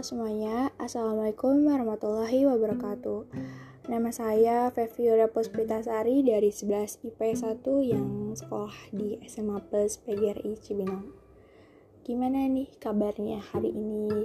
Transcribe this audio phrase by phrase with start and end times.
[0.00, 3.28] Semuanya, Assalamualaikum warahmatullahi wabarakatuh.
[3.84, 11.04] Nama saya Feviola Puspitasari dari 11 IP 1 yang sekolah di SMA Plus PGRI Cibinong.
[12.00, 14.24] Gimana nih kabarnya hari ini?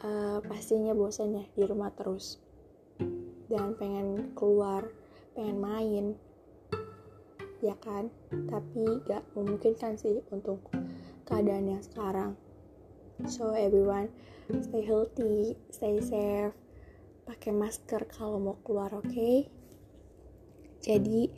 [0.00, 2.40] Uh, pastinya bosan ya di rumah terus.
[3.52, 4.88] Dan pengen keluar,
[5.36, 6.06] pengen main.
[7.60, 8.08] Ya kan?
[8.32, 10.72] Tapi gak memungkinkan sih untuk
[11.28, 12.40] keadaan yang sekarang
[13.22, 14.10] So everyone
[14.50, 16.50] stay healthy, stay safe,
[17.30, 19.06] pakai masker kalau mau keluar, oke?
[19.06, 19.46] Okay?
[20.82, 21.30] Jadi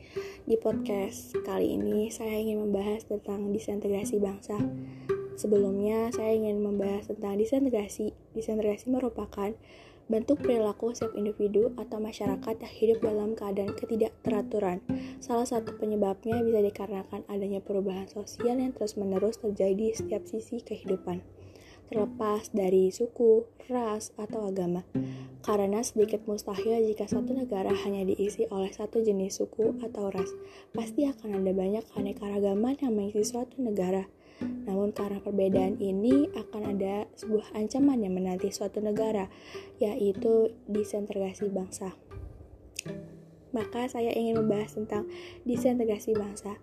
[0.48, 4.56] di podcast kali ini saya ingin membahas tentang disintegrasi bangsa.
[5.36, 8.16] Sebelumnya saya ingin membahas tentang disintegrasi.
[8.32, 9.52] Disintegrasi merupakan
[10.08, 14.80] bentuk perilaku setiap individu atau masyarakat yang hidup dalam keadaan ketidakteraturan.
[15.20, 21.35] Salah satu penyebabnya bisa dikarenakan adanya perubahan sosial yang terus-menerus terjadi di setiap sisi kehidupan
[21.88, 24.82] terlepas dari suku, ras, atau agama.
[25.42, 30.30] Karena sedikit mustahil jika satu negara hanya diisi oleh satu jenis suku atau ras,
[30.74, 34.10] pasti akan ada banyak keanekaragaman yang mengisi suatu negara.
[34.42, 39.30] Namun karena perbedaan ini akan ada sebuah ancaman yang menanti suatu negara,
[39.80, 41.96] yaitu disintegrasi bangsa.
[43.57, 45.09] Maka saya ingin membahas tentang
[45.48, 46.60] disintegrasi bangsa.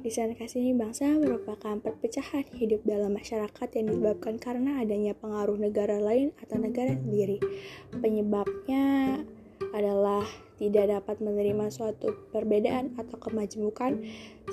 [0.00, 6.56] Disintegrasi bangsa merupakan perpecahan hidup dalam masyarakat yang disebabkan karena adanya pengaruh negara lain atau
[6.56, 7.36] negara sendiri.
[8.00, 9.20] Penyebabnya
[9.76, 10.24] adalah
[10.56, 14.00] tidak dapat menerima suatu perbedaan atau kemajemukan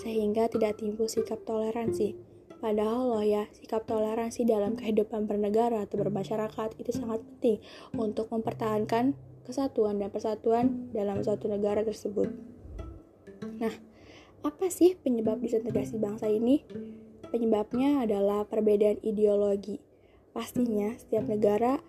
[0.03, 2.19] sehingga tidak timbul sikap toleransi.
[2.57, 7.63] Padahal loh ya, sikap toleransi dalam kehidupan bernegara atau bermasyarakat itu sangat penting
[7.95, 9.13] untuk mempertahankan
[9.45, 12.33] kesatuan dan persatuan dalam suatu negara tersebut.
[13.61, 13.73] Nah,
[14.47, 16.63] apa sih penyebab disintegrasi bangsa ini?
[17.27, 19.83] Penyebabnya adalah perbedaan ideologi.
[20.31, 21.83] Pastinya setiap negara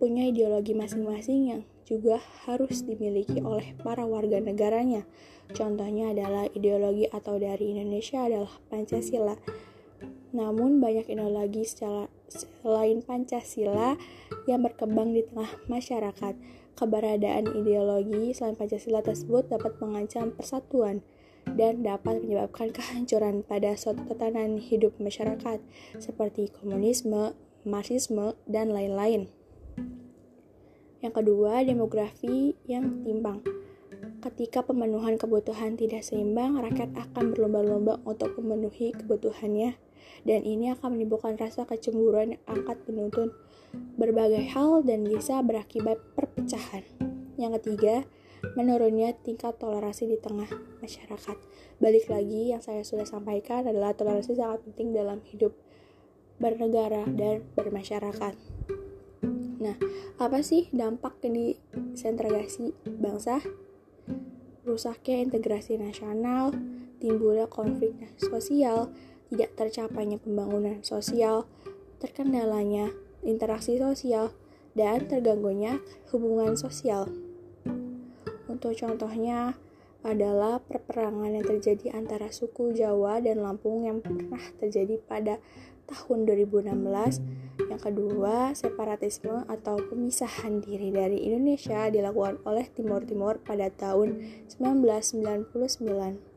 [0.00, 2.16] punya ideologi masing-masing yang juga
[2.48, 5.04] harus dimiliki oleh para warga negaranya.
[5.52, 9.36] Contohnya adalah ideologi atau dari Indonesia adalah Pancasila.
[10.32, 14.00] Namun banyak ideologi secara selain Pancasila
[14.48, 16.32] yang berkembang di tengah masyarakat.
[16.80, 21.04] Keberadaan ideologi selain Pancasila tersebut dapat mengancam persatuan
[21.56, 25.62] dan dapat menyebabkan kehancuran pada suatu tatanan hidup masyarakat
[25.98, 27.34] seperti komunisme,
[27.66, 29.30] marxisme, dan lain-lain.
[31.00, 33.40] Yang kedua, demografi yang timbang.
[34.20, 39.80] Ketika pemenuhan kebutuhan tidak seimbang, rakyat akan berlomba-lomba untuk memenuhi kebutuhannya,
[40.28, 43.32] dan ini akan menimbulkan rasa kecemburuan yang angkat menuntun
[43.96, 46.84] berbagai hal dan bisa berakibat perpecahan.
[47.40, 48.04] Yang ketiga,
[48.56, 50.48] menurunnya tingkat toleransi di tengah
[50.80, 51.36] masyarakat.
[51.80, 55.56] Balik lagi yang saya sudah sampaikan adalah toleransi sangat penting dalam hidup
[56.40, 58.34] bernegara dan bermasyarakat.
[59.60, 59.76] Nah,
[60.16, 61.52] apa sih dampak di
[61.92, 63.44] sentragasi bangsa?
[64.64, 66.56] Rusaknya integrasi nasional,
[67.00, 68.88] timbulnya konflik sosial,
[69.28, 71.44] tidak tercapainya pembangunan sosial,
[72.00, 72.88] terkendalanya
[73.20, 74.32] interaksi sosial,
[74.72, 75.80] dan terganggunya
[76.12, 77.29] hubungan sosial.
[78.50, 79.54] Untuk contohnya
[80.02, 85.38] adalah perperangan yang terjadi antara suku Jawa dan Lampung yang pernah terjadi pada
[85.86, 87.22] tahun 2016.
[87.70, 94.18] Yang kedua, separatisme atau pemisahan diri dari Indonesia dilakukan oleh Timur Timur pada tahun
[94.50, 96.29] 1999.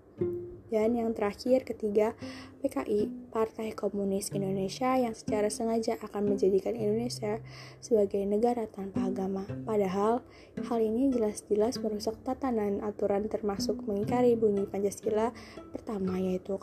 [0.74, 2.18] Dan yang terakhir, ketiga,
[2.66, 7.38] PKI, Partai Komunis Indonesia yang secara sengaja akan menjadikan Indonesia
[7.78, 9.46] sebagai negara tanpa agama.
[9.70, 10.26] Padahal,
[10.66, 15.30] hal ini jelas-jelas merusak tatanan aturan termasuk mengingkari bunyi Pancasila
[15.70, 16.58] pertama yaitu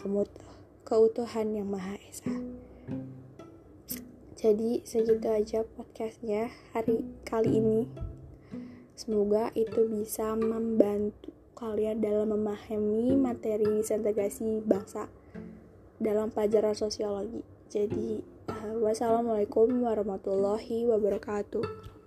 [0.83, 2.35] keutuhan yang Maha Esa.
[4.35, 7.87] Jadi segitu aja podcastnya hari kali ini.
[8.99, 15.13] Semoga itu bisa membantu kalian dalam memahami materi disintegrasi bangsa
[16.01, 17.45] dalam pelajaran sosiologi.
[17.69, 22.00] Jadi, uh, wassalamualaikum warahmatullahi wabarakatuh.